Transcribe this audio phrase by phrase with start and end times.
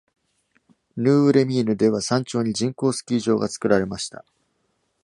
[0.97, 4.25] ヌーウレミーヌでは、山頂に人工スキー場が造られました。